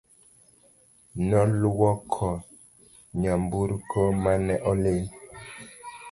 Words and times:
Noluoko 1.29 2.27
nyamburko 3.19 3.99
mane 4.23 4.55
olil 4.69 5.01